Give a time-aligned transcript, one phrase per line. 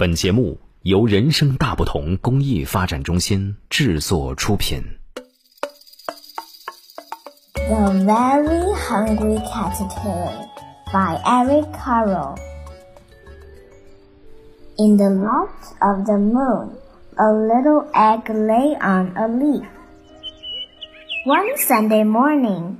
[0.00, 4.82] 本节目由人生大不同公益发展中心制作出品。
[7.54, 10.46] The Very Hungry Caterpillar
[10.92, 12.36] by Eric Carroll.
[14.76, 16.72] In the loft of the moon,
[17.16, 19.64] a little egg lay on a leaf.
[21.24, 22.76] One Sunday morning,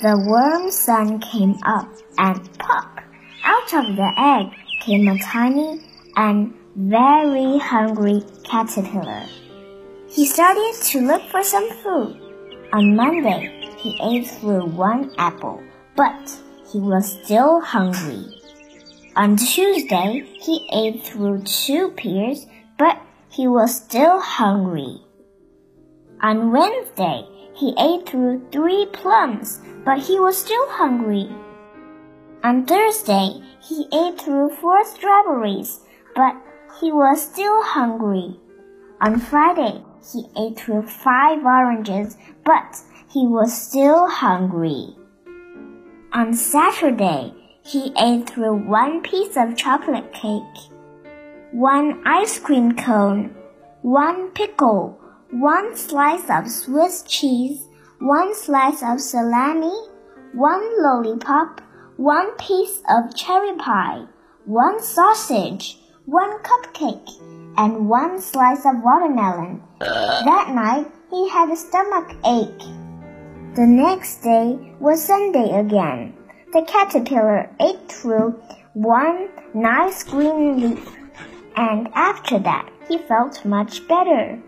[0.00, 3.02] the worm sun came up and pop!
[3.44, 4.46] Out of the egg
[4.80, 5.82] came a tiny
[6.15, 9.23] and very hungry caterpillar.
[10.09, 12.19] He started to look for some food.
[12.73, 15.61] On Monday, he ate through one apple,
[15.95, 16.31] but
[16.71, 18.25] he was still hungry.
[19.15, 22.47] On Tuesday, he ate through two pears,
[22.79, 22.99] but
[23.29, 25.01] he was still hungry.
[26.21, 31.29] On Wednesday, he ate through three plums, but he was still hungry.
[32.43, 35.81] On Thursday, he ate through four strawberries,
[36.15, 36.35] but
[36.79, 38.39] he was still hungry.
[39.01, 44.95] On Friday, he ate through five oranges, but he was still hungry.
[46.13, 50.71] On Saturday, he ate through one piece of chocolate cake,
[51.51, 53.35] one ice cream cone,
[53.81, 54.99] one pickle,
[55.31, 57.67] one slice of Swiss cheese,
[57.99, 59.75] one slice of salami,
[60.33, 61.61] one lollipop,
[61.97, 64.05] one piece of cherry pie,
[64.45, 67.09] one sausage, one cupcake,
[67.57, 69.61] and one slice of watermelon.
[69.79, 72.67] That night he had a stomach ache.
[73.55, 76.13] The next day was Sunday again.
[76.51, 78.31] The caterpillar ate through
[78.73, 80.89] one nice green leaf,
[81.55, 84.41] and after that he felt much better.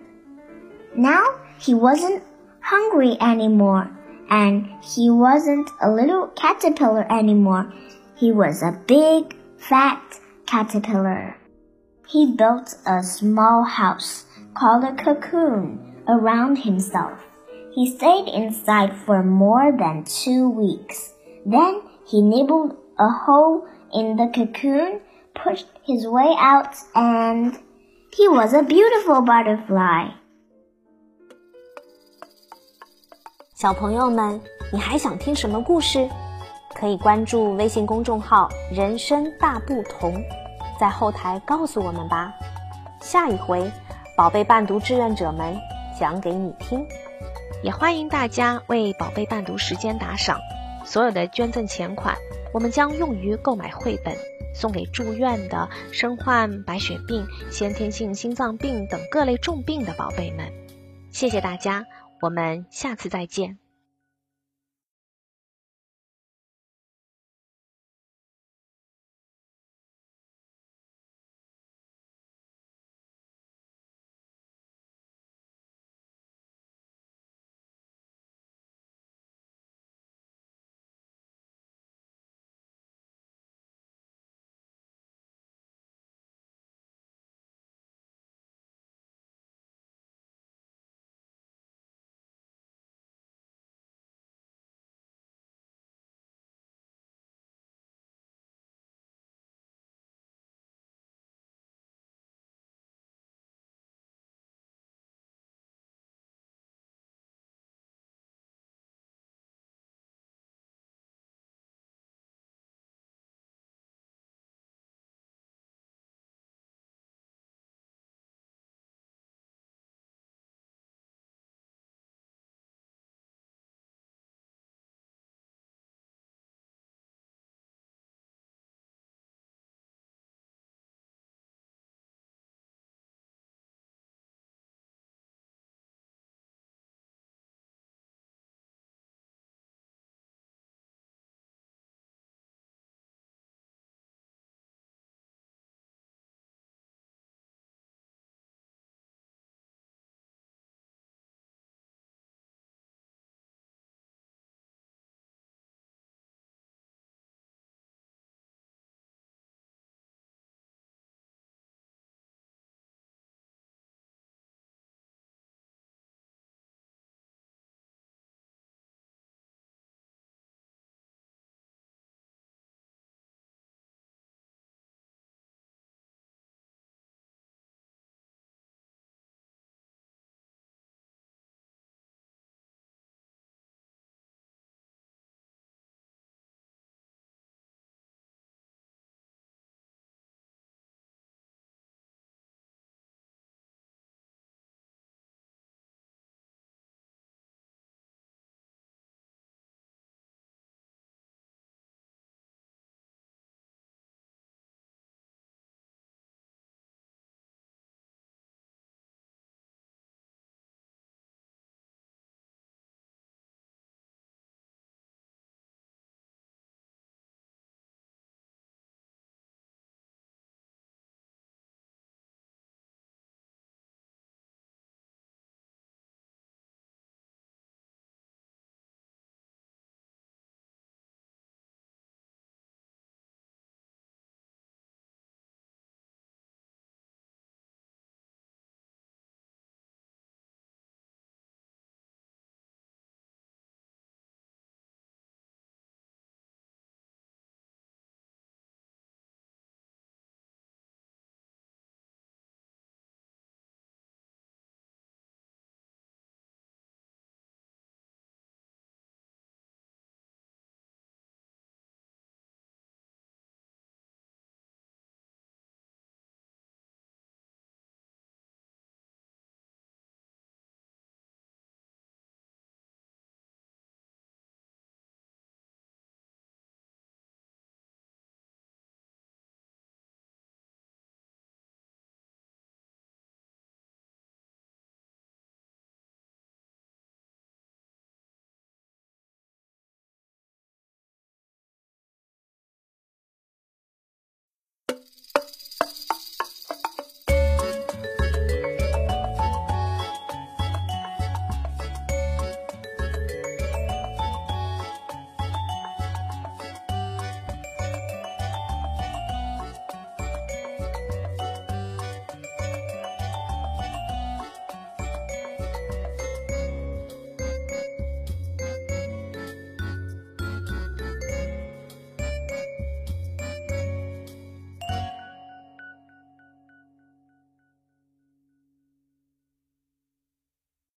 [0.97, 1.23] Now
[1.59, 2.23] he wasn't
[2.59, 3.90] hungry anymore,
[4.30, 7.72] and he wasn't a little caterpillar anymore.
[8.17, 10.02] He was a big, fat
[10.47, 11.38] caterpillar.
[12.06, 17.19] He built a small house called a cocoon around himself.
[17.73, 21.12] He stayed inside for more than two weeks.
[21.47, 25.00] Then he nibbled a hole in the cocoon,
[25.34, 27.56] pushed his way out, and
[28.12, 30.11] he was a beautiful butterfly.
[33.55, 34.41] 小朋友们，
[34.72, 36.09] 你还想听什么故事？
[36.75, 40.15] 可以关注微信公众号“人生大不同”，
[40.80, 42.34] 在后台告诉我们吧。
[43.02, 43.72] 下一回，
[44.18, 45.56] 宝贝伴读志愿者们
[46.00, 46.86] 讲给你听。
[47.63, 50.40] 也欢迎大家为宝贝伴读时间打赏，
[50.86, 52.16] 所有的捐赠钱款，
[52.53, 54.16] 我们将用于购买绘本，
[54.53, 60.52] 送给住院的、身患白血病、先天性心脏病等各类重病的宝贝们。
[61.12, 61.86] 谢谢大家，
[62.22, 63.65] 我们下次再见。